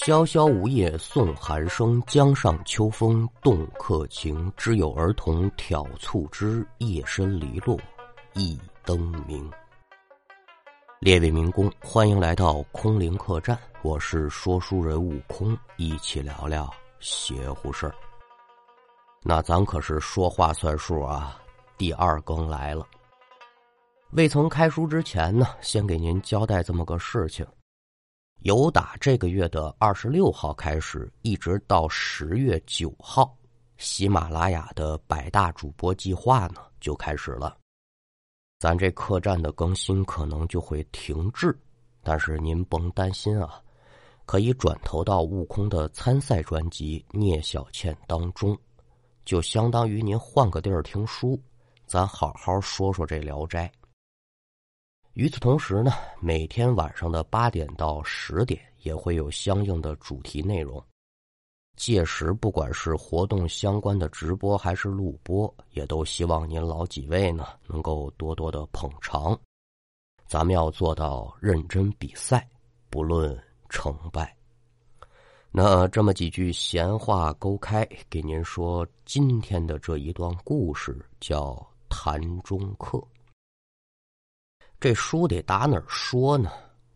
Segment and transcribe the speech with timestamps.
[0.00, 4.50] 萧萧梧叶送寒声，江上秋风动客情。
[4.56, 7.76] 知有儿童挑促织，夜深篱落
[8.32, 9.50] 一灯明。
[11.00, 17.94] 列位民工，欢迎来到空灵客栈，我是说书人悟空，一起聊聊邪乎事儿。
[19.24, 21.36] 那咱可是说话算数啊！
[21.76, 22.86] 第二更来了。
[24.12, 27.44] 未曾开书之前呢，先给您交代这么个事情。
[28.40, 33.36] 由打这个月的二十六号开始，一直到十月九号，
[33.78, 37.56] 喜马拉雅的百大主播计划呢就开始了。
[38.60, 41.56] 咱这客栈的更新可能就会停滞，
[42.02, 43.60] 但是您甭担心啊，
[44.24, 48.56] 可以转投到悟空的参赛专辑《聂小倩》当中，
[49.24, 51.40] 就相当于您换个地儿听书，
[51.86, 53.66] 咱好好说说这《聊斋》。
[55.18, 55.90] 与此同时呢，
[56.20, 60.80] 每天晚上的八点到十点也会有相应的主题内容。
[61.76, 69.36] 届时，不管是活动相关的直播还是录播，也都希望您老几位呢能够多多的捧场。
[70.28, 72.48] 咱们要做到认真比赛，
[72.88, 73.36] 不论
[73.68, 74.32] 成败。
[75.50, 81.54] 那这么几句闲话勾开，给您说今天的这一段故事，叫
[81.88, 82.96] 《坛中客》。
[84.80, 86.52] 这书得打哪儿说呢？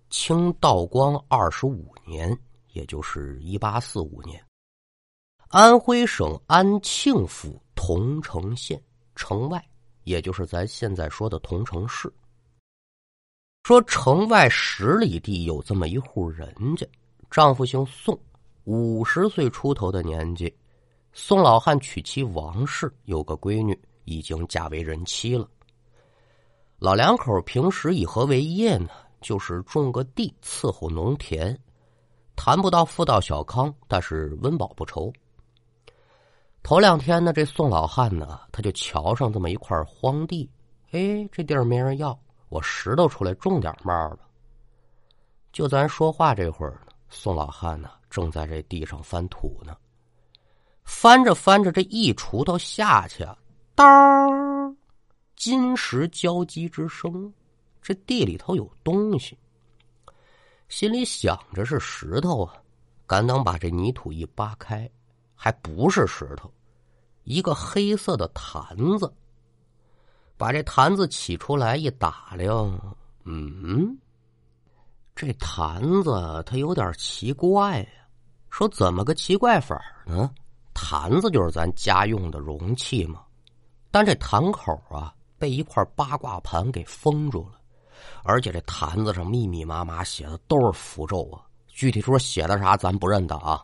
[0.09, 2.39] 清道光二十五年，
[2.75, 4.41] 也就是一八四五年，
[5.49, 8.81] 安徽省安庆府桐城县
[9.17, 9.61] 城外，
[10.05, 12.13] 也就是咱现在说的桐城市。
[13.65, 16.87] 说城外十里地有这么一户人家，
[17.31, 18.17] 丈夫姓宋，
[18.63, 20.55] 五十岁出头的年纪。
[21.13, 25.49] 宋老汉娶妻王氏，有个闺女，已经嫁为人妻了。
[26.83, 28.89] 老两口平时以何为业呢？
[29.21, 31.57] 就是种个地，伺候农田，
[32.35, 35.13] 谈不到富到小康，但是温饱不愁。
[36.61, 40.51] 头两天呢，这宋老汉呢，他就瞧上这么一块荒地，
[40.91, 44.19] 哎，这地儿没人要，我石头出来种点嘛吧。
[45.53, 49.77] 就咱说话这会儿呢，宋老汉呢正在这地上翻土呢，
[50.83, 53.39] 翻着翻着，这一锄头下去啊，
[53.77, 54.42] 当。
[55.43, 57.35] 金石交击之声，
[57.83, 59.37] 这地里头有东西。
[60.69, 62.55] 心里想着是石头啊，
[63.09, 64.89] 赶等把这泥土一扒开，
[65.35, 66.49] 还不是石头，
[67.25, 69.13] 一个黑色的坛子。
[70.37, 73.99] 把这坛子起出来一打量，嗯，
[75.13, 77.89] 这坛子它有点奇怪呀。
[78.49, 79.77] 说怎么个奇怪法
[80.07, 80.33] 呢？
[80.73, 83.25] 坛子就是咱家用的容器嘛，
[83.91, 85.13] 但这坛口啊。
[85.43, 87.59] 被一块八卦盘给封住了，
[88.23, 91.43] 而且这坛子上密密麻麻写的都是符咒啊！
[91.67, 93.61] 具体说写的啥，咱不认得啊。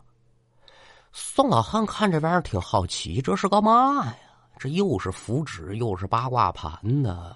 [1.13, 4.17] 宋老汉看这玩意儿挺好奇，这是干嘛呀？
[4.57, 7.33] 这又是符纸，又是八卦盘呢？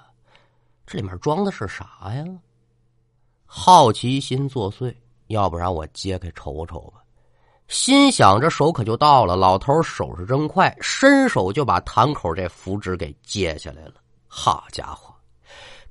[0.85, 2.25] 这里面装的是啥呀？
[3.45, 4.93] 好奇心作祟，
[5.27, 7.01] 要不然我揭开瞅瞅吧。
[7.69, 13.93] 心想着手可就到了，老头手是真快，伸手就把坛口这符纸给揭下来了。
[14.35, 15.13] 好家伙，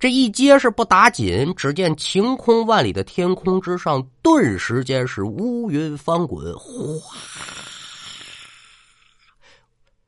[0.01, 7.15] 这一结实不打紧，只见晴空万里的天空之上，顿时间是乌云翻滚，哗，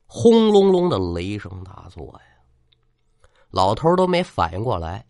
[0.05, 3.29] 轰隆隆的雷声大作呀！
[3.51, 5.05] 老头都没反应过来，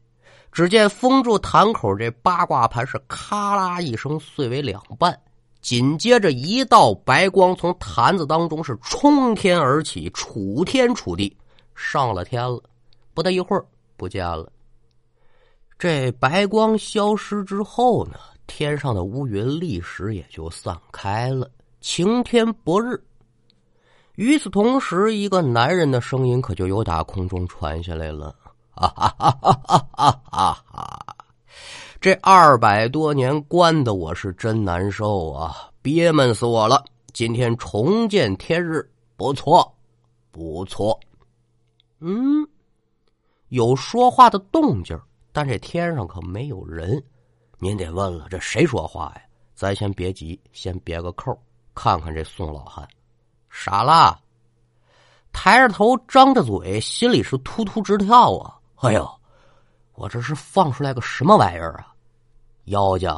[0.51, 5.19] 只见封住坛口这八卦盘是咔啦一声碎为两半，
[5.61, 11.35] 紧接着一道白光从坛子当中是冲天而起，楚天楚地，
[11.73, 12.61] 上了天了。
[13.15, 13.65] 不大一会儿，
[13.97, 14.51] 不见了。
[15.79, 21.49] 这白光消失之后呢，天上的乌云立时也就散开了，
[21.79, 23.01] 晴天博日。
[24.15, 28.35] 与此同时，一个男人的声音可就由打空中传下来了
[28.75, 30.63] ：“哈哈哈哈哈哈！
[30.65, 31.15] 哈！
[31.99, 36.83] 这二百多年关的我是真难受啊，憋闷死我了！
[37.11, 39.73] 今天重见天日，不错，
[40.31, 40.97] 不错。”
[41.99, 42.47] 嗯。
[43.49, 44.99] 有说话的动静，
[45.31, 47.01] 但这天上可没有人。
[47.59, 49.21] 您得问了，这谁说话呀？
[49.53, 51.37] 咱先别急，先别个扣，
[51.73, 52.85] 看看这宋老汉，
[53.49, 54.19] 傻了，
[55.31, 58.59] 抬着头，张着嘴，心里是突突直跳啊！
[58.77, 59.09] 哎呦，
[59.93, 61.93] 我这是放出来个什么玩意儿啊？
[62.65, 63.09] 妖精，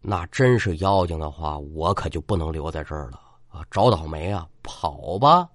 [0.00, 3.64] 那真是妖精的话，我可就不能留在这儿了啊！
[3.70, 5.48] 找倒霉啊，跑吧！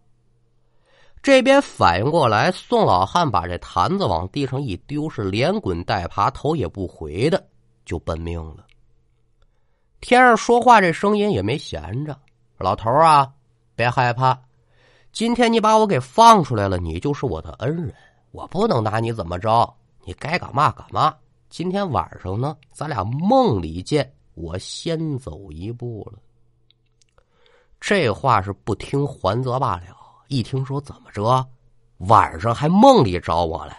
[1.21, 7.45] 这边反应过来，宋老汉把这坛子往地上一丢，是连滚带爬，头也不回的
[7.85, 8.65] 就奔命了。
[9.99, 12.17] 天上说话这声音也没闲着。
[12.57, 13.29] 老头啊，
[13.75, 14.39] 别害怕，
[15.11, 17.93] 今天你把我给放出来了，你就是我的恩人，
[18.31, 19.73] 我不能拿你怎么着，
[20.05, 21.13] 你该干嘛干嘛。
[21.49, 26.19] 今天晚上呢，咱俩梦里见，我先走一步了。
[27.79, 29.98] 这话是不听还则罢了，
[30.29, 31.43] 一听说怎么着，
[31.97, 33.75] 晚上还梦里找我来。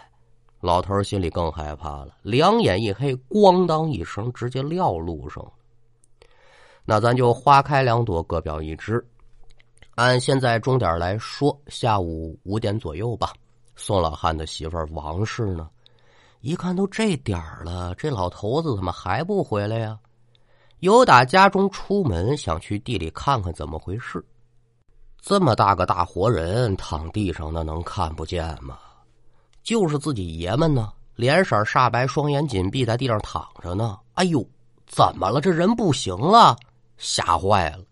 [0.59, 5.41] 老头心里更害怕了，两眼一黑，咣当一声，直接撂路上。
[6.83, 9.01] 那咱就花开两朵，各表一枝。
[9.95, 13.31] 按现在钟点来说，下午五点左右吧。
[13.77, 15.69] 宋老汉的媳妇王氏呢，
[16.41, 19.97] 一看都这点了，这老头子怎么还不回来呀？
[20.79, 24.21] 由打家中出门，想去地里看看怎么回事。
[25.21, 28.79] 这么大个大活人躺地上，那能看不见吗？
[29.61, 33.99] 就是自己爷们呢，脸色煞白，双眼紧闭，在地上躺着呢。
[34.15, 34.43] 哎呦，
[34.87, 35.39] 怎么了？
[35.39, 36.57] 这人不行了，
[36.97, 37.85] 吓坏了。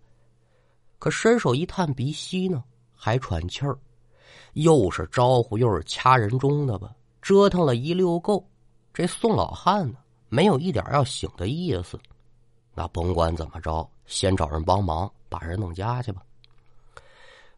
[0.98, 2.64] 可伸手一探鼻息呢，
[2.96, 3.78] 还喘气儿，
[4.54, 6.90] 又是招呼又是掐人中的吧，
[7.22, 8.44] 折腾了一溜够。
[8.92, 9.98] 这宋老汉呢，
[10.28, 11.96] 没有一点要醒的意思。
[12.74, 16.22] 那甭管怎么着，先找人帮忙把人弄家去吧。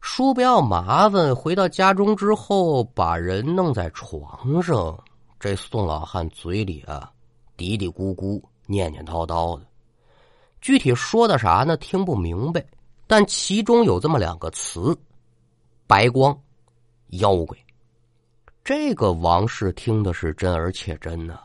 [0.04, 4.98] 叔不要麻烦，回到家中之后，把人弄在床上。
[5.38, 7.10] 这宋老汉嘴里啊，
[7.56, 9.64] 嘀嘀咕咕，念念叨叨的，
[10.60, 11.76] 具体说的啥呢？
[11.76, 12.62] 听不明白。
[13.06, 14.94] 但其中有这么两个词：
[15.86, 16.36] 白光、
[17.10, 17.56] 妖怪。
[18.64, 21.38] 这个王氏听的是真而且真呐。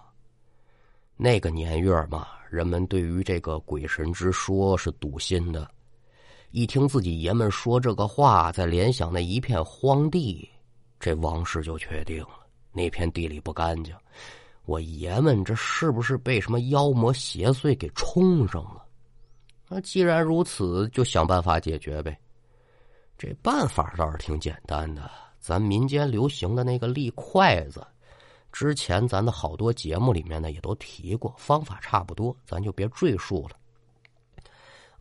[1.15, 5.69] 那个年月嘛，人们对于这个鬼神之说是笃信的。
[6.51, 10.49] 一听自己爷们说这个话，再联想那一片荒地，
[10.99, 13.93] 这王氏就确定了那片地里不干净。
[14.65, 18.85] 我爷们这是不是被什么妖魔邪祟给冲上了？
[19.67, 22.17] 那既然如此，就想办法解决呗。
[23.17, 25.09] 这办法倒是挺简单的，
[25.39, 27.85] 咱民间流行的那个立筷子，
[28.51, 33.57] 之前咱的好多节目里面呢也都提过，方法差不多，咱就别赘述了。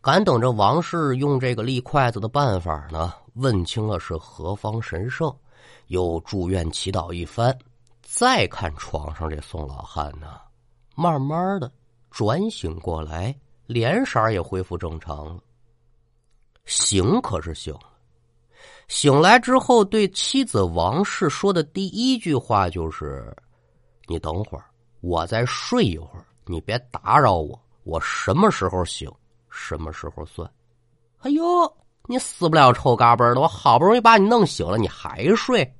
[0.07, 5.35] 赶等着王氏用这个立筷子的办法呢，问清了是何方神圣，
[5.87, 7.53] 又祝愿祈祷一番，
[8.01, 10.39] 再看床上这宋老汉呢，
[10.95, 11.69] 慢慢的
[12.09, 15.41] 转醒过来，脸色也恢复正常了。
[16.63, 17.89] 醒可是醒了，
[18.87, 23.35] 醒来之后对妻子王氏说的第一句话就是
[24.07, 24.63] ：“你等会儿，
[25.01, 29.11] 我再睡一会儿，你别打扰我，我什么时候醒？”
[29.57, 30.47] 什么时候算？
[31.21, 31.43] 哎呦，
[32.05, 33.41] 你死不了臭嘎嘣的！
[33.41, 35.75] 我好不容易把你弄醒了，你还睡？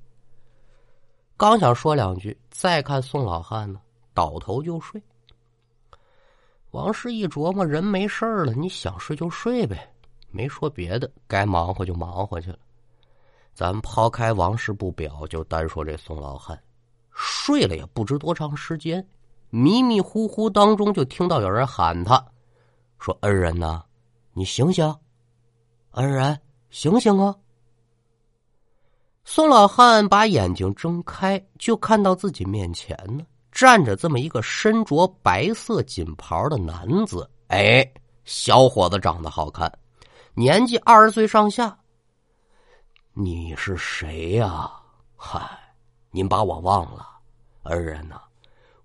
[1.38, 3.80] 刚想说两句，再看宋老汉呢，
[4.16, 5.02] 倒头就睡。
[6.72, 9.94] 王氏一琢磨，人没事了，你想睡就睡呗，
[10.32, 12.58] 没说别的，该忙活就忙活去了。
[13.54, 16.60] 咱抛开王氏不表，就单说这宋老汉，
[17.12, 19.08] 睡了也不知多长时间，
[19.52, 22.24] 迷迷糊糊当中就听到有人喊他。
[23.00, 23.84] 说：“恩人呐，
[24.34, 24.96] 你醒醒！
[25.92, 26.40] 恩人，
[26.70, 27.36] 醒醒啊！”
[29.24, 37.30] 宋老汉把眼睛睁开，就看到自己面前呢站着这么一个身着白色锦袍的男子。
[37.48, 37.86] 哎，
[38.24, 39.72] 小伙子长得好看，
[40.34, 41.78] 年纪二十岁上下。
[43.14, 44.72] 你是谁呀？
[45.16, 45.40] 嗨，
[46.12, 47.06] 您把我忘了，
[47.64, 48.22] 恩人呐，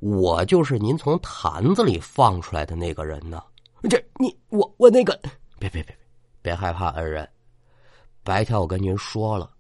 [0.01, 3.43] 我就是您从坛子里放出来的那个人呢。
[3.89, 5.19] 这你我我那个，
[5.59, 5.97] 别别别别，
[6.41, 7.29] 别害怕，恩人。
[8.23, 9.51] 白天我跟您说了，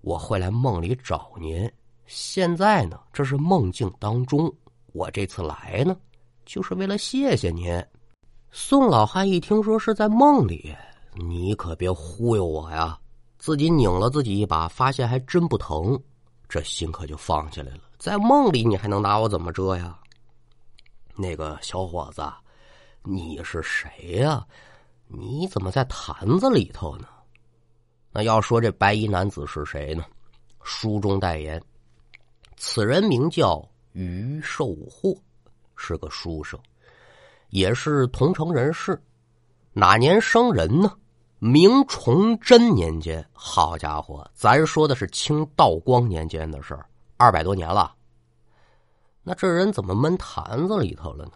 [0.00, 1.70] 我会来梦里找您。
[2.06, 4.52] 现在呢，这是梦境当中，
[4.92, 5.96] 我这次来呢，
[6.44, 7.84] 就是为了谢谢您。
[8.50, 10.74] 宋老汉一听说是在梦里，
[11.14, 12.98] 你可别忽悠我呀！
[13.38, 15.96] 自己拧了自己一把，发现还真不疼，
[16.48, 17.82] 这心可就放下来了。
[17.98, 19.96] 在梦里，你还能拿我怎么着呀？
[21.14, 22.22] 那个小伙子。
[23.02, 24.46] 你是谁呀？
[25.06, 27.08] 你怎么在坛子里头呢？
[28.12, 30.04] 那要说这白衣男子是谁呢？
[30.62, 31.62] 书中代言，
[32.56, 35.14] 此人名叫于寿霍，
[35.76, 36.60] 是个书生，
[37.48, 39.02] 也是桐城人士。
[39.72, 40.92] 哪年生人呢？
[41.38, 43.24] 明崇祯年间。
[43.32, 46.84] 好家伙，咱说的是清道光年间的事儿，
[47.16, 47.94] 二百多年了。
[49.22, 51.32] 那这人怎么闷坛子里头了呢？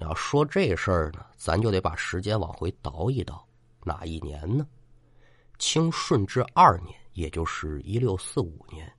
[0.00, 3.44] 要说这事儿呢，咱就得把时间往回倒一倒，
[3.84, 4.66] 哪一年呢？
[5.58, 8.90] 清顺治二年，也就是一六四五年。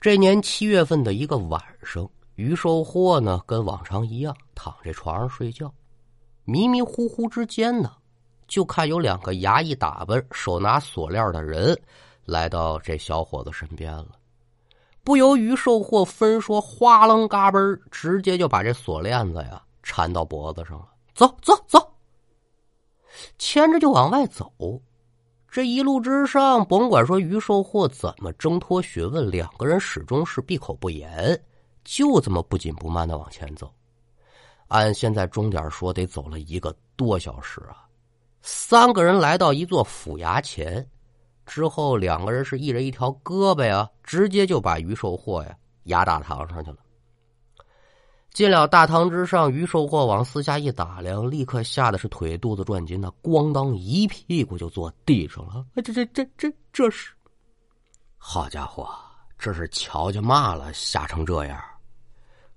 [0.00, 5.72] 这年七月份的一个晚上，于寿霍呢跟往常一样躺在床上睡觉，
[6.44, 7.92] 迷迷糊糊之间呢，
[8.46, 11.80] 就看有两个衙役打扮、手拿锁链的人
[12.24, 14.08] 来到这小伙子身边了。
[15.02, 20.88] 不由于售货分说，哗楞嘎嘣直接就把这锁链子呀缠到脖子上了。
[21.14, 21.94] 走走走，
[23.38, 24.52] 牵着就往外走。
[25.48, 31.40] 这一路之上，甭管说于寿货怎么挣脱询问，两个人始终是闭口不言，
[31.84, 33.72] 就这么不紧不慢的往前走。
[34.66, 37.86] 按现在钟点说，得走了一个多小时啊！
[38.42, 40.84] 三个人来到一座府衙前。
[41.46, 46.78] 之后，两个人是一人一条胳膊呀，直接就把于寿货呀压大堂上去了。
[48.36, 55.64] 进了大堂之上，于寿货往四下一打量，立刻吓得是腿肚子转筋呐，咣当一屁股就坐地上了。
[55.76, 57.14] 这这这这这是，
[58.18, 58.86] 好家伙，
[59.38, 61.58] 这是瞧见嘛了，吓成这样！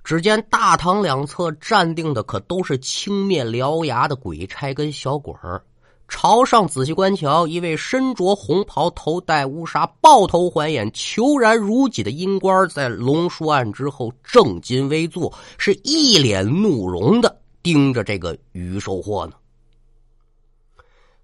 [0.04, 5.64] 只见大堂两侧站定的可都是青面獠牙的鬼差跟小鬼儿。
[6.10, 19.34] 朝上仔细观瞧，一位身着红袍、头戴乌纱、抱头环眼、虬髯如戟的阴官，在龙书案之后正襟危坐，是一脸怒容的盯着这个于收获呢。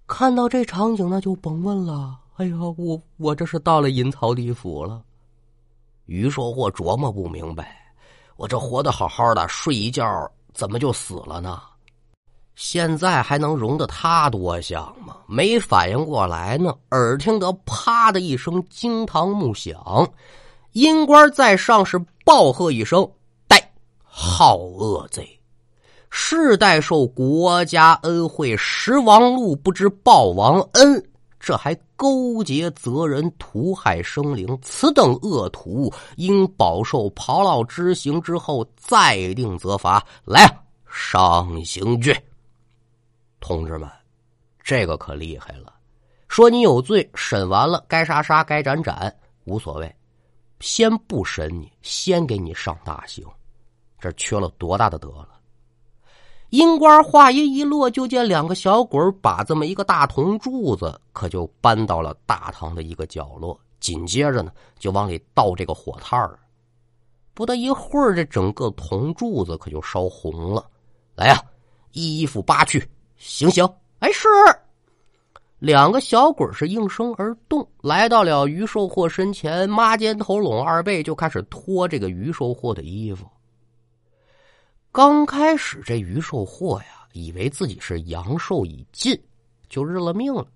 [0.06, 2.18] 看到这场景，那就甭问了。
[2.36, 5.02] 哎呀，我我这是到了阴曹地府了。
[6.04, 7.76] 于收获琢磨不明白，
[8.36, 10.06] 我这活得好好的，睡一觉
[10.54, 11.60] 怎么就死了呢？
[12.56, 15.18] 现在还能容得他多想吗？
[15.26, 20.10] 没反应过来呢，耳听得啪的一声惊堂木响，
[20.72, 23.06] 阴官在上是暴喝一声
[23.46, 23.72] ：“待
[24.02, 25.38] 好恶贼，
[26.08, 40.02] 世代受国家恩惠，食王禄不知报王恩，这还勾结责人屠害生灵，此等恶徒应饱受炮烙之刑之后再定责罚。
[40.24, 40.50] 来，
[40.90, 42.16] 上刑具。”
[43.46, 43.88] 同志们，
[44.58, 45.72] 这个可厉害了！
[46.26, 49.96] 说你有罪，审完了该杀杀，该斩斩，无所谓。
[50.58, 53.24] 先不审你，先给你上大刑，
[54.00, 55.28] 这缺了多大的德了！
[56.48, 63.56] 阴官话音一落，就见两个小鬼把这么一个大铜柱子，可就搬到了大堂的一个角落。
[63.78, 66.36] 紧接着呢，就往里倒这个火炭儿。
[67.32, 70.68] 不大一会儿，这整个铜柱子可就烧红了。
[71.14, 71.40] 来呀，
[71.92, 72.84] 一斧扒去！
[73.16, 73.66] 行行，
[73.98, 74.28] 哎是，
[75.58, 83.26] 两个小鬼是应声而动，来到了于寿货身前，抹肩头拢二背，就开始脱这个于寿货的衣服。
[84.92, 89.18] 刚开始这于寿货呀，以为自己是阳寿已尽，
[89.68, 90.46] 就认了命了。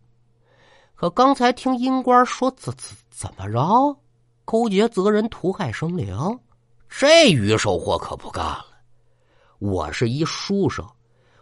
[0.94, 3.96] 可刚才听阴官说怎怎怎么着，
[4.44, 6.14] 勾结责人屠害生灵，
[6.88, 8.66] 这于寿货可不干了。
[9.58, 10.86] 我是一书生。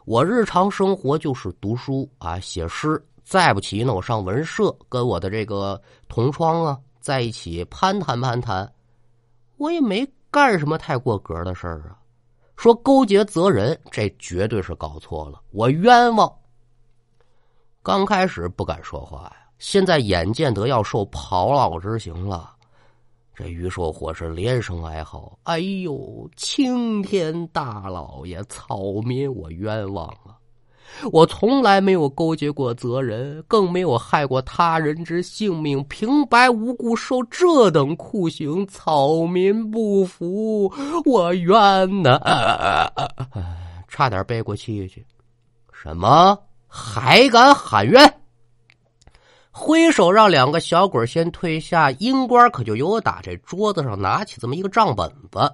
[0.08, 2.98] 我日常生活就是读书啊，写诗。
[3.22, 8.72] 再不齐呢，我上文社，跟我的这个同窗啊在一起攀谈攀谈。
[9.58, 12.00] 我也没干什么太过格的事儿啊。
[12.56, 16.32] 说勾结责人，这绝对是搞错了，我冤枉。
[17.82, 22.54] 刚开始不敢说话呀，现在眼见得要受炮烙之刑了。
[23.38, 30.34] 这于寿火是连声哀嚎：“哎呦，青天大老爷，草民我冤枉啊！
[31.12, 40.72] 我从来没有勾结过责人，更没有害过他人之性命，平白无故受这等酷刑，草民不服，
[41.04, 42.18] 我冤呐！
[43.86, 45.06] 差点背过气去。
[45.72, 46.36] 什么？
[46.66, 48.14] 还敢喊冤？”
[49.58, 55.52] 挥手让两个小鬼先退下，阴官可就由我打这桌子上拿起这么一个账本子，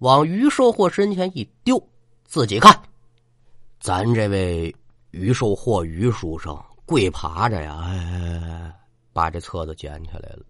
[0.00, 1.82] 往于寿货身前一丢，
[2.26, 2.78] 自己看。
[3.80, 4.72] 咱这位
[5.10, 6.54] 于寿货于书生
[6.84, 8.70] 跪爬着呀，哎，
[9.14, 10.44] 把这册子捡起来了。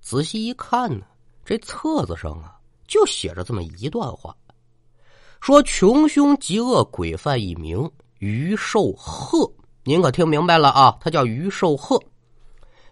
[0.00, 1.04] 仔细一看呢，
[1.44, 2.56] 这册子上啊
[2.86, 4.34] 就写着这么一段话，
[5.40, 7.90] 说穷凶极恶鬼犯一名
[8.20, 9.52] 于寿鹤。
[9.84, 10.96] 您可听明白了啊？
[10.98, 12.02] 他叫于寿鹤，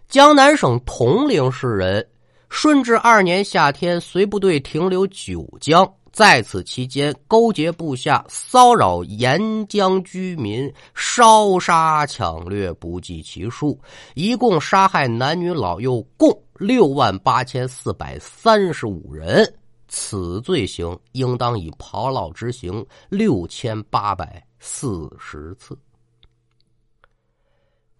[0.07, 2.07] 江南省铜陵市人。
[2.49, 13.79] 顺治二年夏天，随部队停留九江，在此期间勾结部下，骚扰沿江居民，烧杀抢掠不计其数，
[14.13, 19.51] 一共杀害男女老幼共六万八千四百三十五人。
[19.87, 25.75] 此罪行应当以炮烙之刑六千八百四十次。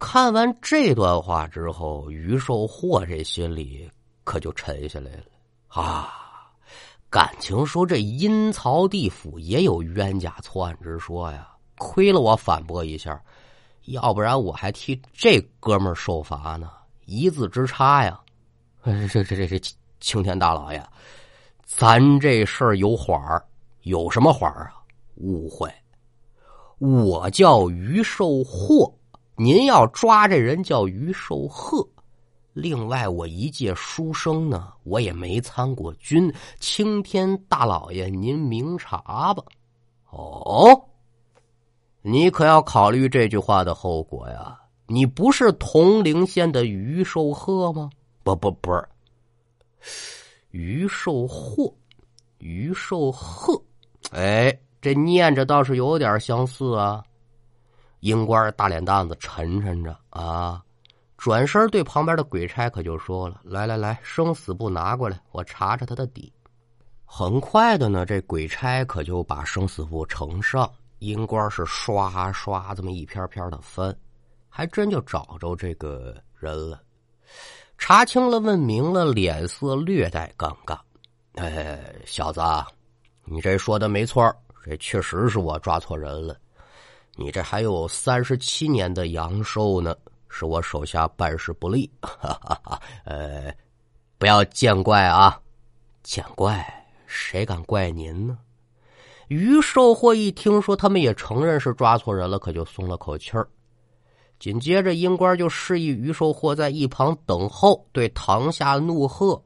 [0.06, 3.90] 看完这段话之后，于寿货这心里
[4.26, 5.24] 可就沉下来了
[5.70, 6.52] 啊！
[7.10, 13.18] 感情说这阴曹地府也有冤假错案之说呀，亏了我反驳一下，
[13.86, 16.70] 要不然我还替这哥们儿受罚呢。
[17.06, 18.20] 一字之差呀！
[18.84, 19.58] 这这这这
[20.02, 20.86] 青天大老爷，
[21.64, 23.42] 咱这事儿有谎儿，
[23.84, 24.84] 有什么谎儿啊？
[25.16, 25.74] 误会，
[26.78, 28.94] 我叫于寿祸，
[29.36, 31.88] 您要抓这人叫于寿鹤。
[32.54, 36.32] 另外，我一介书生呢，我也没参过军。
[36.60, 39.44] 青天大老爷，您明察吧。
[40.12, 40.80] 哦，
[42.04, 44.60] 你可要考虑这句话的后果呀！
[44.86, 47.90] 你不是铜陵县的于寿鹤吗？
[48.22, 48.88] 不不不是，
[50.52, 51.74] 于寿祸，
[52.38, 53.60] 于寿鹤。
[54.12, 57.04] 哎，这念着倒是有点相似啊。
[58.04, 60.62] 英官大脸蛋子沉沉着啊，
[61.16, 66.32] 转身对旁边的鬼差可就说了：“来来来，生死簿拿过来，我查查他的底。”
[67.08, 70.70] 很快的呢，这鬼差可就把生死簿呈上，
[71.00, 73.96] 阴官是刷刷这么一篇篇的翻，
[74.50, 76.82] 还真就找着这个人了。
[77.78, 80.78] 查清了，问明了，脸色略带尴尬。
[81.36, 82.42] 哎，小子，
[83.24, 84.30] 你这说的没错，
[84.66, 86.38] 这确实是我抓错人了。
[87.16, 89.96] 你这还有三十七年的阳寿呢，
[90.30, 91.90] 是我手下办事不利。
[92.02, 93.54] 哈哈哈，呃，
[94.18, 95.40] 不要见怪啊，
[96.02, 96.66] 见怪。
[97.06, 98.38] 谁敢怪您呢？
[99.28, 103.48] 于寿祸一听说他们也承认是抓错人了，可就松了口气儿。
[104.40, 109.42] 紧接着，阴官就示意于寿祸在一旁等候，对堂下怒喝：“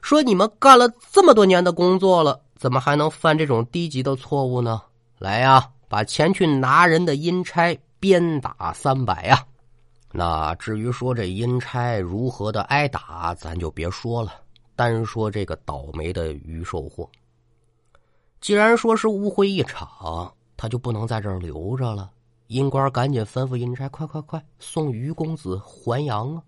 [0.00, 4.82] 说你们干了这么多年的工作了，怎么还能犯这种低级的错误呢？
[5.18, 9.46] 来呀，把前去拿人的阴差鞭打三百呀！
[10.12, 14.32] 那至于说这阴差如何的挨打，咱就别说了。”
[14.76, 17.08] 单说这个倒霉的于寿祸，
[18.42, 22.10] 既然说是误会一场，他就不能在这儿留着了。
[22.48, 26.42] 阴官赶紧吩咐阴差：“快快快，送于公子还阳啊！”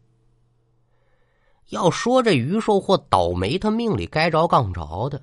[1.70, 5.22] 要说这于寿祸倒霉，他命里该着杠着的。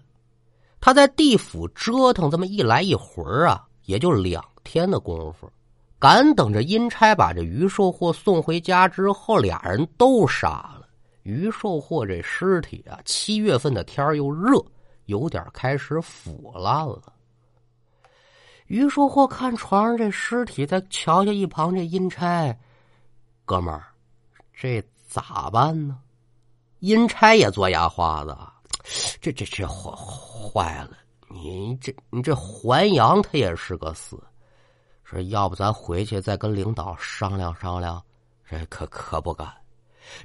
[0.82, 5.52] 他在地府折腾这么一来一回啊，也就两天的功夫，
[6.00, 10.88] 赶等着阴差把这于寿祸送回家之后，俩人都杀了。
[11.24, 14.64] 于寿祸这尸体啊，七月份的天又热，
[15.06, 17.02] 有点开始腐烂了。
[18.68, 22.56] 于寿祸看床上这尸体，再瞧瞧一旁这阴差，
[23.46, 23.84] 哥们儿，
[24.54, 26.00] 这咋办呢？
[26.80, 28.38] 阴差也做牙花子，
[29.22, 30.98] 这这这坏坏了！
[31.28, 34.22] 你这你这还阳，他也是个死。
[35.04, 38.02] 说要不咱回去再跟领导商量商量，
[38.50, 39.48] 这可可不敢。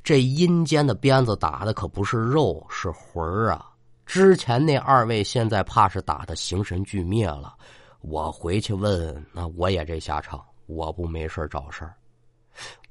[0.02, 3.70] 这阴间的鞭子打的可不是肉，是魂儿啊！
[4.04, 7.56] 之前那二位现在怕是打的形神俱灭了。
[8.00, 11.94] 我回去问，那我也这下场，我不没事找事儿。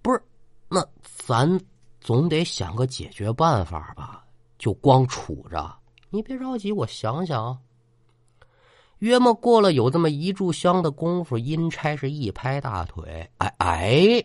[0.02, 0.22] 不是，
[0.68, 1.60] 那咱
[2.00, 4.24] 总得想个解决办法吧？
[4.58, 5.76] 就光杵着？
[6.10, 7.58] 你别着急，我想想。
[9.00, 14.24] 约莫过了有这么一炷香的功夫，阴差是一拍大腿：“哎哎，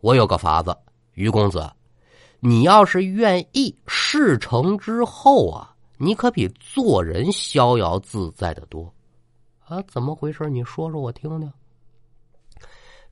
[0.00, 0.76] 我有个法子。”
[1.14, 1.68] 于公子，
[2.38, 8.92] 你要是愿意，事成之后啊，你可比做人逍遥自在的多。
[9.66, 10.48] 啊，怎么回事？
[10.48, 11.52] 你说说我听听。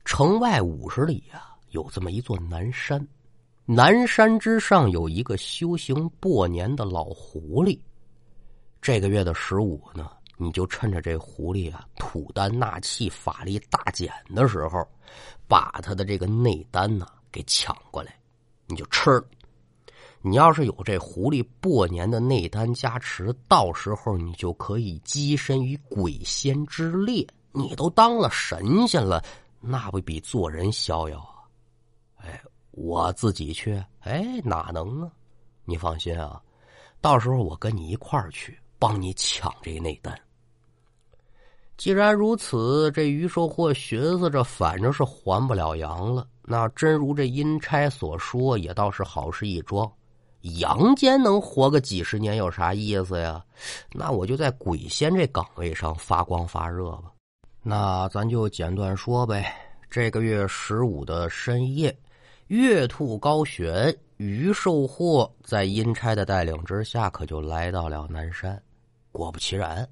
[0.05, 3.05] 城外五十里啊，有这么一座南山，
[3.65, 7.77] 南山之上有一个修行过年的老狐狸。
[8.81, 14.87] 这个月的十五呢，你就趁着这狐狸啊吐丹纳气、法力大减的时候，
[15.47, 17.05] 把他的这个内丹呢。
[17.29, 18.17] 给抢过来，
[18.67, 19.25] 你就吃了。
[20.21, 27.27] 你要是有这狐狸过年的内丹加持，到时候你就可以跻身于鬼仙之列。
[27.51, 29.23] 你都当了神仙了，
[29.59, 31.45] 那不比做人逍遥啊？
[32.15, 35.11] 哎，我自己去，哎，哪能啊？
[35.65, 36.41] 你放心啊，
[37.01, 40.17] 到时候我跟你一块儿去，帮你抢这内丹。
[41.77, 46.27] 既然如此，这于寿祸寻思着，反正是还不了阳了。
[46.41, 49.89] 那真如这阴差所说，也倒是好事一桩。
[50.59, 53.43] 阳间能活个几十年，有啥意思呀？
[53.93, 57.11] 那我就在鬼仙这岗位上发光发热吧。
[57.61, 59.53] 那咱就简短说呗。
[59.89, 61.95] 这个月十五的深夜，
[62.47, 68.59] 月兔高悬，于寿祸在阴差的带领之下，可就来到了南山。
[69.11, 69.87] 果不其然。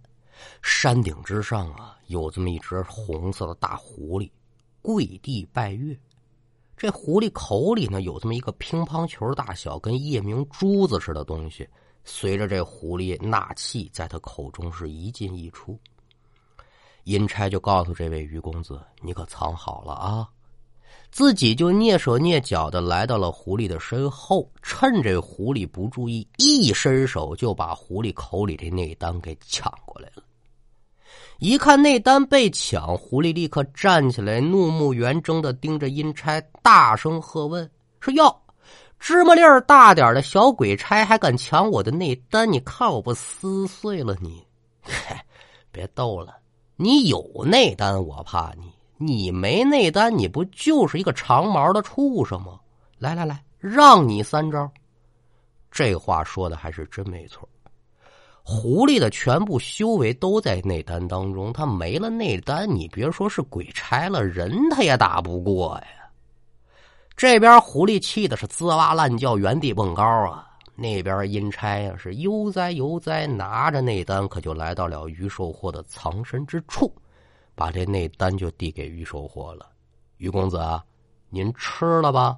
[0.61, 4.29] 山顶之上啊，有这么一只红色的大狐狸，
[4.81, 5.97] 跪地拜月。
[6.77, 11.67] 这狐狸口里呢，有这么一个乒乓球大小、跟夜明珠子似的东西。
[12.03, 15.79] 随着这狐狸纳气，在他口中是一进一出。
[17.05, 20.29] 阴差就告诉这位于公子：“你可藏好了啊！”
[21.11, 30.23] 自己就蹑手蹑脚的来到了狐狸的身后，趁这狐狸不注意，一伸手就把狐狸口里的内丹给抢过来了。
[31.39, 38.41] 一看内丹被抢，狐狸立刻站起来，怒目圆睁的盯着阴差，大声喝问：“说哟，
[38.99, 42.51] 芝麻粒儿大点的小鬼差，还敢抢我的内丹？
[42.51, 44.45] 你看我不撕碎了你！”
[44.81, 45.15] 嘿
[45.71, 46.37] 别逗了，
[46.77, 52.59] 你有内丹，我怕你；你没内丹，你不就是一个长毛的畜生吗？
[52.97, 54.71] 来来来，让你三招。
[55.69, 57.47] 这话说的还是真没错。
[58.41, 65.87] 狐狸的全部修为都在内丹当中，他没了内丹，你别说是鬼差了，人他也打不过呀。
[67.17, 70.47] 这边狐狸气的是吱哇乱叫，原地蹦高啊。
[70.75, 76.93] 那边阴差呀是悠哉悠哉，拿着内丹，可就来到了于寿祸的藏身之处，
[77.55, 79.67] 把这内丹就递给于寿祸了。
[80.17, 80.83] 于公子啊，
[81.29, 82.37] 您吃了吧？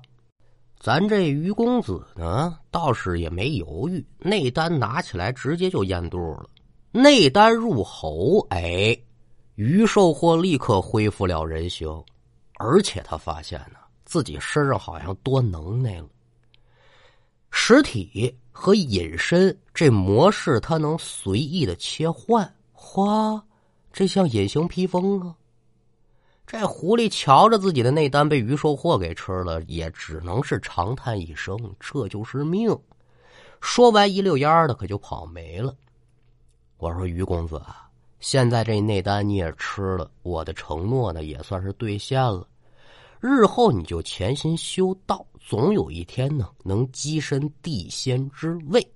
[0.79, 6.47] 咱这于公子呢，倒是也没犹豫，内丹拿起来直接就咽肚了。
[6.91, 8.97] 内丹入喉，哎，
[9.55, 11.89] 于寿祸立刻恢复了人形，
[12.59, 16.07] 而且他发现呢，自己身上好像多能耐了。
[17.49, 22.51] 实体和隐身这模式，他能随意的切换。
[22.71, 23.43] 哗，
[23.97, 25.35] 这像隐形披风啊！
[26.45, 32.77] 这狐狸瞧着自己的内丹被鱼兽祸给吃了，也只能是长叹一声：“这就是命。”
[33.59, 35.75] 说完，一溜烟的可就跑没了。
[36.77, 42.47] 我说：“于公子啊，现在这内丹你也吃了，我的承诺呢也算是兑现了。
[43.19, 48.87] 日后你就潜心修道。”总有一天呢，能跻身地仙之位。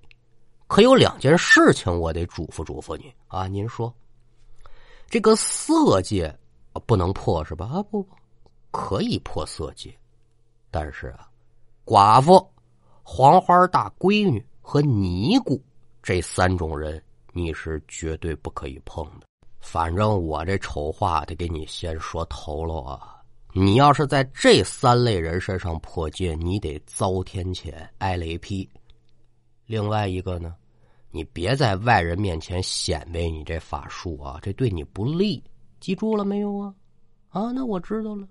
[0.68, 3.48] 可有两件事情，我得嘱咐嘱咐你啊！
[3.48, 3.92] 您说，
[5.12, 6.34] 这个色戒
[6.86, 7.66] 不能破是吧？
[7.66, 8.16] 啊，不不，
[8.70, 9.94] 可以破色戒，
[10.70, 11.28] 但是啊，
[11.84, 12.50] 寡妇、
[13.02, 15.62] 黄花大闺女和尼姑
[16.02, 19.26] 这三种人，你是绝对不可以碰的。
[19.60, 23.20] 反正我这丑话得给你先说头了啊！
[23.52, 28.66] 你要是在这三类人身上破戒，你得遭天谴、挨雷劈。
[29.66, 30.54] 另外一个呢，
[31.12, 35.42] 你别在外人面前显摆你这法术啊，这对你不利。
[35.78, 36.74] 记住了没有啊？
[37.28, 38.26] 啊，那我知道了。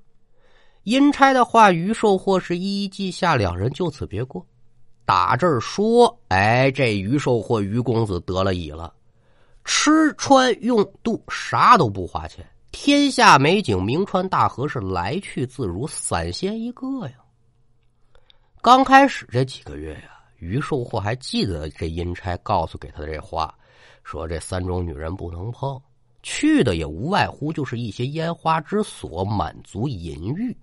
[0.84, 4.44] 阴差的话，于寿或是一一记下，两人就此别过。
[5.06, 8.92] 打这儿说，哎，这于寿或于公子得了乙了，
[9.64, 12.44] 吃穿用度啥都不花钱。
[12.72, 17.14] 天下美景，名川大河是来去自如，散仙一个呀。
[18.62, 20.11] 刚开始这几个月呀，
[20.42, 23.54] 于寿祸还记得这阴差告诉给他的这话，
[24.04, 25.80] 说这三种女人不能碰，
[26.24, 30.58] 去的也无外乎就是一些烟花之所，满足淫欲。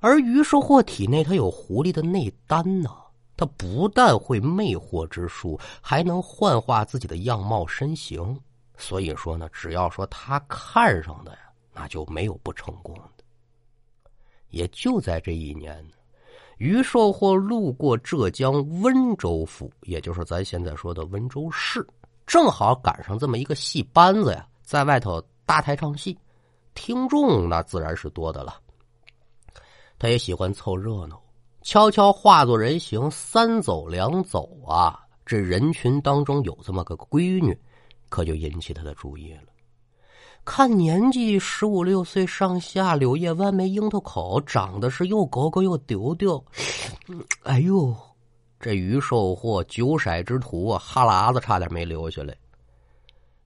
[0.00, 2.90] 而于寿祸体内他有狐狸的内丹呢，
[3.36, 8.36] 他不但会魅惑之术，还能幻化自己的样貌身形。
[8.76, 11.38] 所以说呢，只要说他看上的呀，
[11.72, 13.24] 那就没有不成功的。
[14.50, 15.84] 也就在这一年，
[16.58, 21.86] 于寿或路过浙江温州府，也就是咱现在说的温州市，
[22.26, 26.18] 正好赶上这么一个戏班子呀，在外头搭台唱戏，
[26.74, 28.60] 听众那自然是多的了。
[29.98, 31.20] 他也喜欢凑热闹，
[31.62, 37.58] 悄悄化作人形，三走两走啊，这人群当中有这么个闺女。
[38.08, 39.47] 可就引起他的注意了。
[40.50, 46.42] 看年纪十五六岁上下，柳叶弯眉，樱桃口，长得是又高高又丢丢。
[47.44, 47.94] 哎呦，
[48.58, 52.34] 这鱼寿祸九色之徒啊，哈喇子差点没流下来。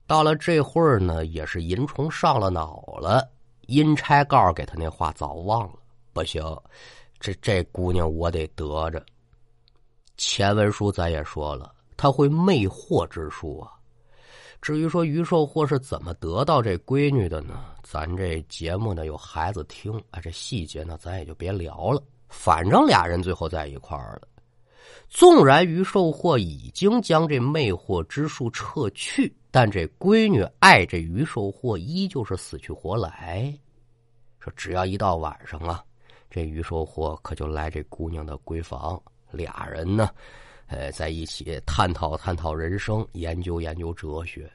[0.07, 3.29] 到了这会儿呢，也是淫虫上了脑了。
[3.67, 5.73] 阴差告给他那话早忘了，
[6.13, 6.41] 不行，
[7.19, 9.03] 这这姑娘我得得着。
[10.15, 13.73] 前文书咱也说了，他会魅惑之术啊。
[14.63, 17.65] 至于说于寿或是怎么得到这闺女的呢？
[17.83, 22.01] 咱这节目呢有孩子听，啊，这细节呢咱也就别聊了。
[22.29, 24.27] 反正俩人最后在一块儿了。
[25.09, 33.53] 纵然于寿或已经将这魅惑之术撤去，但这闺女爱这于寿或依旧是死去活来。
[34.39, 35.83] 说只要一到晚上啊，
[36.29, 38.97] 这于寿或可就来这姑娘的闺房，
[39.29, 40.09] 俩人呢。
[40.67, 44.51] 呃，在一起探讨探讨人生，研究研究哲学。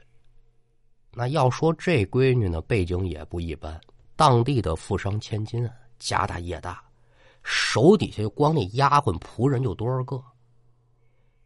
[1.13, 3.81] 那要说这闺女呢，背景也不一般，
[4.17, 6.83] 当地的富商千金啊，家大业大，
[7.43, 10.23] 手底下光那丫鬟仆人就多少个。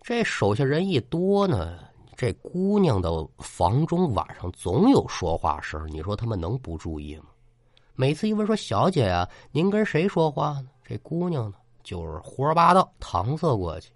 [0.01, 1.79] 这手下人一多呢，
[2.17, 7.27] 这姑娘的房中晚上总有说话声，你说他们能不注意吗？
[7.95, 13.93] 每次一问说：“小姐啊，您跟谁说话呢？”这姑娘呢，就是胡说八道，搪塞过去。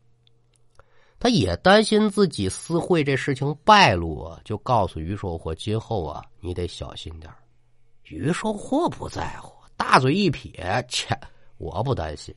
[1.18, 7.33] 他也担心自己私会这事情败露啊，就告诉于寿货：“今后啊，你得小心点
[8.05, 11.18] 于寿货不在乎，大嘴一撇：“切，
[11.57, 12.35] 我不担心。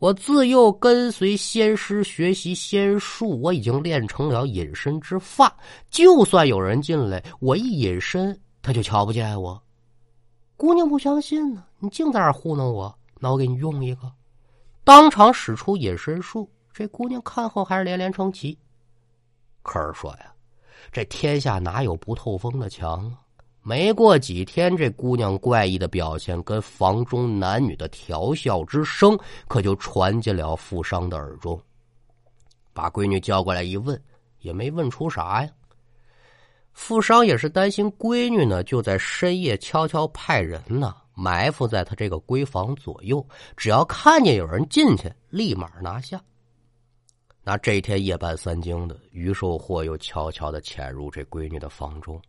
[0.00, 5.56] 我自幼跟随仙师学习仙术，我已经练成了隐身之法。
[5.88, 9.62] 就算有人进来，我一隐身，他就瞧不见我。”
[10.58, 14.12] 姑娘不相信呢，你净在这糊弄我，那我给你用一个，
[14.82, 16.50] 当场使出隐身术。
[16.72, 18.58] 这姑娘看后还是连连称奇。
[19.62, 20.32] 可是说呀，
[20.90, 23.18] 这天下哪有不透风的墙啊？
[23.64, 31.60] 没过几天，这姑娘怪异的表现跟房中男女的调笑之声，可就传进了富商的耳中。
[32.72, 34.02] 把闺女叫过来一问，
[34.40, 35.50] 也没问出啥呀。
[36.72, 43.24] 富商也是担心闺女呢，就在深夜悄悄派人呢埋伏在他这个闺房左右，
[43.56, 46.20] 只要看见有人进去，立马拿下。
[47.44, 52.20] 那这天夜半三更的，于寿货又悄悄的潜入这闺女的房中，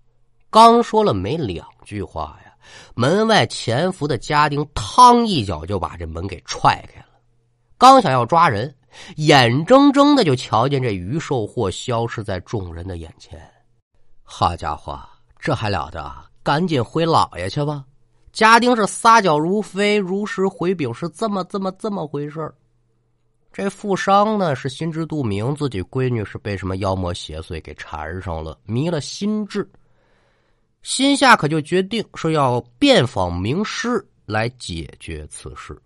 [0.49, 2.53] 刚说了没两句话呀，
[2.95, 7.07] 门外潜伏的家丁嘡一脚就把这门给踹开了，
[7.77, 8.75] 刚想要抓人，
[9.17, 13.39] 眼睁睁的就瞧见这于寿货消失在众人的眼前。
[14.23, 14.99] 好家伙，
[15.37, 16.11] 这还了得！
[16.41, 17.85] 赶紧回老爷去吧！
[18.31, 22.55] 家丁是撒脚如飞，如实回禀是这么这么这么回事儿。
[23.53, 29.69] 这富商呢是心知肚明，自己闺女是被什么妖魔邪祟给缠上了，迷了心智。
[30.81, 35.79] 心下可就决定说要遍访名师来解决此事。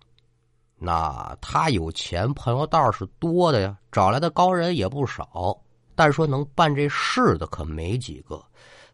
[0.77, 5.59] 那他有钱，朋友倒是多的呀，找来的高人也不少，
[5.93, 8.41] 但说能办这事的可没几个。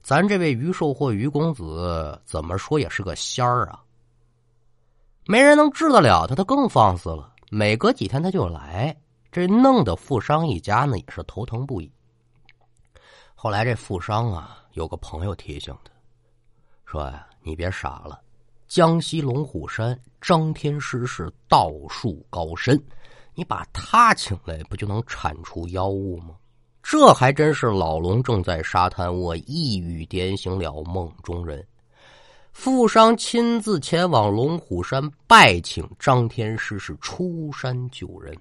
[0.01, 3.83] 咱这位于寿或于公子，怎么说也是个仙儿啊，
[5.27, 7.32] 没人能治得了他，他更放肆了。
[7.55, 8.97] 每隔几天他就来，
[9.31, 11.91] 这弄得富商一家呢也是头疼不已。
[13.35, 15.91] 后来这富商啊有个朋友提醒他，
[16.83, 18.19] 说呀：“你别傻了，
[18.67, 22.75] 江西龙虎山张天师是道术高深，
[23.35, 26.35] 你把他请来，不就能铲除妖物吗？”
[26.81, 31.63] 这还真是老龙正在沙滩卧，一语点醒了梦中人。
[32.53, 38.33] 富商亲自前往龙虎山拜请张天师，是出山救人。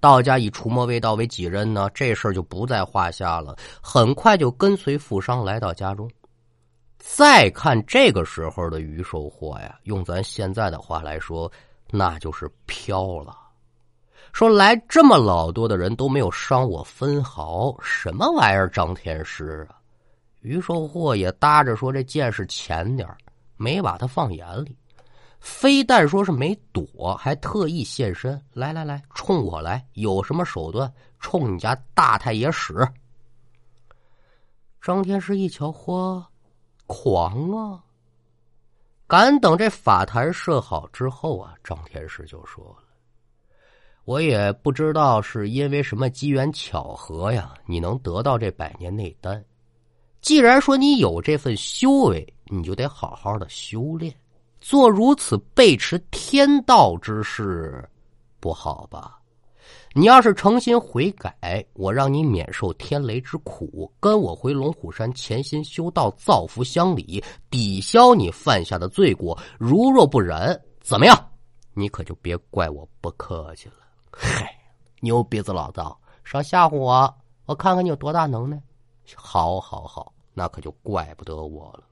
[0.00, 3.56] 道家以除魔卫道为己任呢，这事儿就不在话下了。
[3.80, 6.10] 很快就跟随富商来到家中。
[6.98, 11.50] 再看这个时候的于寿货呀，用咱现在的话来说，
[11.90, 13.34] 那就是飘了。
[14.32, 18.68] 说来这么老多的人都没有伤我分毫，什么玩意儿？
[18.68, 19.78] 张天师啊！
[20.46, 23.08] 于寿货也搭着说：“这见识浅点
[23.56, 24.76] 没把他放眼里。
[25.40, 28.40] 非但说是没躲，还特意现身。
[28.52, 29.84] 来来来，冲我来！
[29.94, 32.74] 有什么手段，冲你家大太爷使！”
[34.80, 36.24] 张天师一瞧，嚯，
[36.86, 37.82] 狂啊！
[39.08, 42.84] 敢等这法坛设好之后啊，张天师就说了
[44.06, 49.44] ：“我也不知道是因为什么机缘巧合呀，你能得到这百年内丹。”
[50.26, 54.12] 既然说你有这份修为，你就得好好的修炼，
[54.60, 57.88] 做如此背驰天道之事，
[58.40, 59.20] 不好吧？
[59.94, 69.38] 你要是诚心悔改，我让你免受天雷之苦，跟我回龙虎山潜心修道，造福乡里，抵消你犯下的罪过。
[69.60, 71.16] 如若不然，怎么样？
[71.72, 73.76] 你可就别怪我不客气了。
[74.10, 74.52] 嗨，
[74.98, 78.60] 牛鼻子老道，少吓唬我，我看看你有多大能耐。
[79.14, 80.12] 好，好，好。
[80.36, 81.84] 那可就怪不得我了。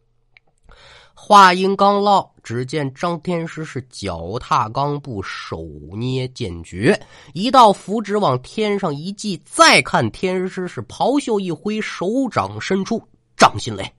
[1.15, 5.65] 话音刚落，只见张天师是脚踏钢步，手
[5.97, 7.01] 捏剑诀，
[7.33, 9.41] 一道符纸往天上一记。
[9.47, 13.01] 再看天师是袍袖一挥，手掌伸出，
[13.37, 13.91] 掌心雷。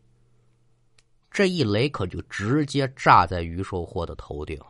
[1.32, 4.68] 这一雷可就直接炸在于寿货的头顶了。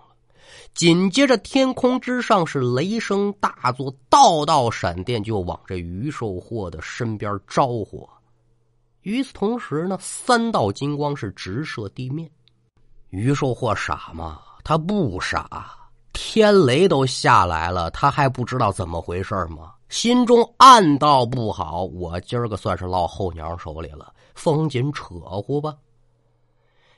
[0.75, 8.07] 紧接着，天空之上是雷声大作，道道闪电就往这于寿货的身边招呼。
[9.05, 12.27] 与此同时呢，三道金光是直射地面。
[13.11, 14.39] 于寿货傻吗？
[14.63, 15.77] 他不傻，
[16.11, 19.73] 天雷都下来了，他还不知道怎么回事吗？
[19.89, 25.75] 心中暗道不好，我今儿个算是落后娘手里了，风紧扯乎吧。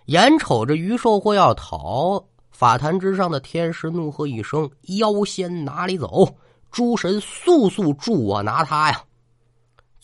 [0.06, 6.26] 眼瞅着于寿货要逃，法坛之上的天师怒喝一声：“妖仙哪里走？
[6.72, 9.04] 诸神速速助我拿他呀！”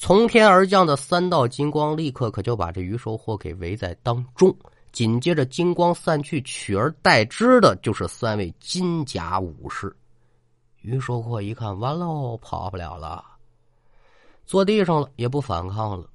[0.03, 4.53] 从天而降的三道金光立刻可就把这于寿祸给围在当中。
[4.91, 9.95] 紧接着金光散去，取而代之的就是三位金甲武士。
[10.81, 13.23] 于寿祸一看，完喽，跑不了了，
[14.45, 16.05] 坐地上了，也不反抗了。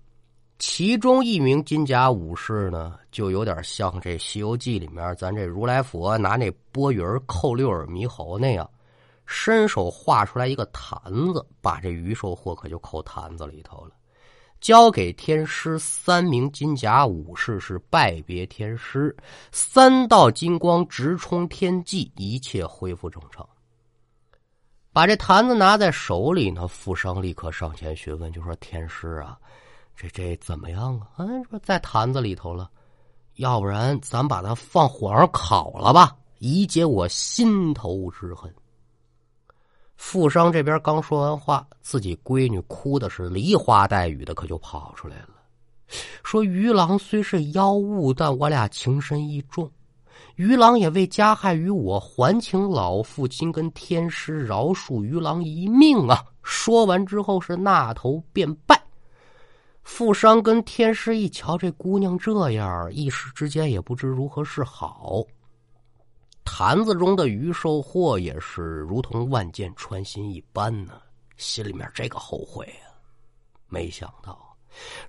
[0.58, 8.68] 其中一名金甲武士呢，就有点像这《西游记》里面咱这如来佛拿那钵盂扣六耳猕猴那样，
[9.30, 10.98] 伸手画出来一个坛
[11.34, 13.90] 子，把这鱼寿祸可就扣坛子里头了，
[14.58, 19.14] 交给天师三名金甲武士是拜别天师，
[19.52, 23.46] 三道金光直冲天际，一切恢复正常。
[24.94, 29.38] 把这坛子拿在手里呢，富商立刻上前询问，就说：“天师啊。”
[29.94, 31.08] 这这怎么样啊？
[31.18, 32.70] 嗯，说在坛子里头了，
[33.34, 38.50] 要不然咱把它放火上烤了吧，以解我心头之恨。
[39.98, 45.28] 富商这边刚说完话，自己闺女哭的是梨花带雨的，可就跑出来了，
[46.22, 49.70] 说：“于郎虽是妖物，但我俩情深意重，
[50.36, 58.80] 于郎也为加害于我，还请老父亲跟天师饶恕于郎一命啊！”说完之后是那头便拜。
[59.82, 65.24] 富商跟天师一瞧，这姑娘这样，一时之间也不知如何是好。
[66.50, 70.94] 坛子中的鱼收获也是如同万箭穿心一般呢，
[71.36, 72.88] 心里面这个后悔啊！
[73.68, 74.56] 没想到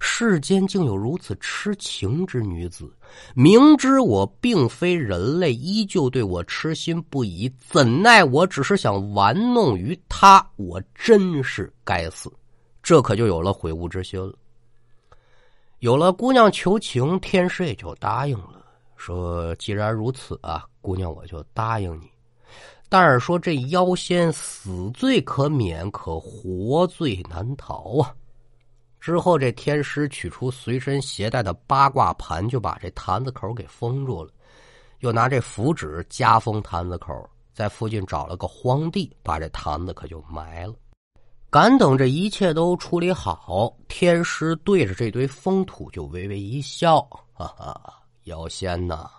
[0.02, 2.94] 世间竟有如此痴情之女子，
[3.34, 7.50] 明知我并非人类，依旧对我痴心不已。
[7.58, 12.30] 怎奈我只是想玩弄于她，我真是该死！
[12.84, 14.34] 这可就有了悔悟之心了。
[15.80, 18.64] 有了姑娘求情，天师也就答应了，
[18.98, 22.10] 说：“既然如此啊，姑娘我就答应你。
[22.88, 28.16] 但是说这妖仙死罪可免，可活罪难逃啊。”
[29.00, 34.30] 之后，这天师取出随身携带的八卦盘，就把这坛子口给封住了，
[35.00, 37.14] 又拿这符纸加封坛子口，
[37.54, 40.74] 在附近找了个荒地，把这坛子可就埋了。
[41.50, 47.00] 赶等这一切都处理好，天师对着这堆封土就微微一笑
[47.34, 49.10] ：“哈哈，妖仙呐，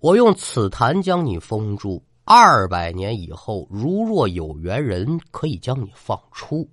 [0.00, 6.68] 我用此坛将你封住，二百年以后，如若有缘人，可以将你放出。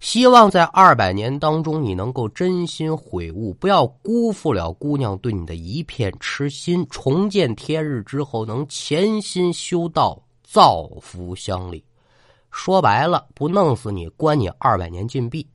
[0.00, 6.86] 希望在二百年当中，你能够真心悔悟，不要辜负了姑娘对你的一片痴心。
[6.88, 11.84] 重见天日之后，能潜心修道，造福乡里。”
[12.50, 15.46] 说白了，不弄死你，关你二百年禁闭。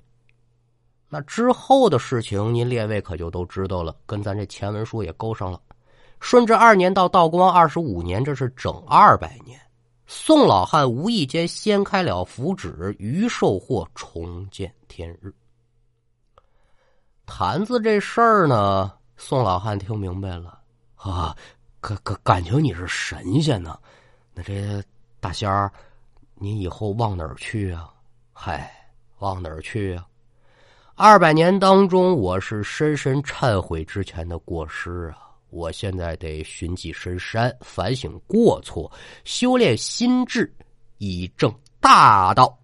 [1.10, 5.60] 那之后的事情，您列位可就都知道了，跟咱这前文书也勾上了。
[6.20, 9.60] 顺治二年到道光二十五年，这是整二百年。
[10.06, 15.34] 宋老汉无意间掀开了符纸，于寿祸重见天日。
[17.26, 20.60] 坛子这事儿呢，宋老汉听明白了
[20.96, 21.36] 啊，
[21.80, 23.80] 感感感情你是神仙呢，
[24.34, 24.84] 那这
[25.20, 25.72] 大仙儿。
[26.42, 27.94] 你以后往哪儿去啊？
[28.34, 28.74] 嗨，
[29.20, 30.08] 往哪儿去啊？
[30.96, 35.29] 二百年当中，我是深深忏悔之前的过失啊！
[35.50, 38.92] 我现在得寻迹深山，反省过错，
[39.24, 40.54] 修炼心智，
[40.98, 42.58] 以正大道。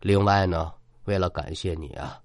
[0.00, 0.72] 另外呢，
[1.04, 2.20] 为了感谢你啊，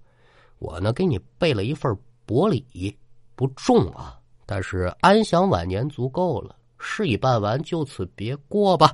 [0.60, 2.97] 我呢给你备了一份薄礼，
[3.36, 6.56] 不重啊，但是安享晚年足够了。
[6.78, 8.93] 事已办完，就此别过吧。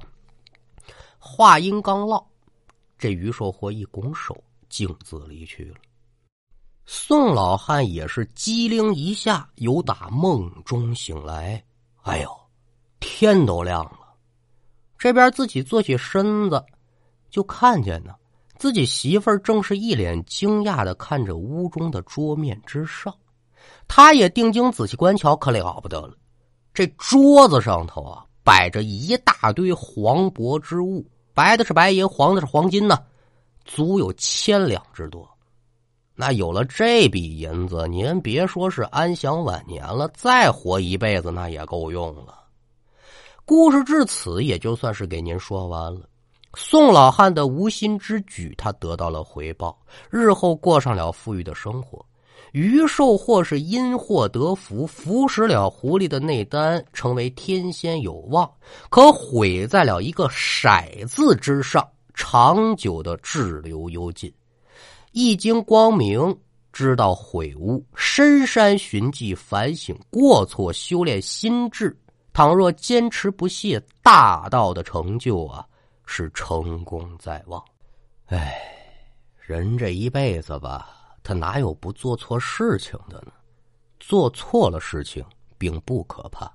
[1.20, 2.26] 话音刚落，
[2.98, 4.36] 这于寿祸一拱手，
[4.70, 5.76] 径自离去了。
[6.88, 11.64] 宋老汉也是机灵一下，由打梦中醒来。
[12.04, 12.30] 哎呦，
[13.00, 14.00] 天都亮了！
[14.98, 16.64] 这边自己坐起身子，
[17.32, 18.14] 就看见呢，
[18.58, 23.12] 自己媳妇儿正是一脸惊讶的看着屋中的桌面之上。
[23.88, 26.16] 他也定睛仔细观瞧，可了不得了，
[26.72, 31.04] 这桌子上头啊，摆着一大堆黄帛之物。
[31.34, 33.04] 白的是白银，黄的是黄金呢，
[33.66, 35.28] 足有千两之多。
[36.16, 42.40] 那有了这笔银子，您别说是安享晚年了，再活一辈子那也够用了。
[43.44, 46.02] 故事至此也就算是给您说完了。
[46.56, 49.78] 宋老汉的无心之举，他得到了回报，
[50.10, 52.04] 日后过上了富裕的生活。
[52.54, 58.50] 于寿或是因祸得福，服食了狐狸的内丹，成为天仙有望。
[58.90, 64.34] 可毁在了一个“骰”字之上，长久的滞留幽禁。
[65.18, 66.38] 一经光明，
[66.74, 71.98] 知道悔悟，深山寻迹，反省过错，修炼心智。
[72.34, 75.66] 倘若坚持不懈，大道的成就啊，
[76.06, 77.64] 是成功在望。
[78.26, 78.62] 哎，
[79.40, 80.90] 人这一辈子吧。
[81.24, 83.32] 他哪有不做错事情的呢？
[84.02, 85.24] 做错了事情
[85.58, 86.54] 并不可怕，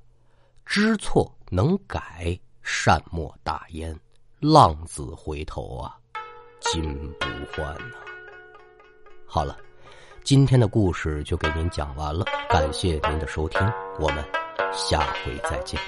[0.66, 3.98] 知错能改，善莫大焉。
[4.38, 5.96] 浪子回头啊，
[6.60, 8.09] 金不换呐。
[9.32, 9.56] 好了，
[10.24, 13.60] 今天的故事就给您讲完了，感谢您的收听，
[14.00, 14.24] 我们
[14.72, 15.80] 下回再见。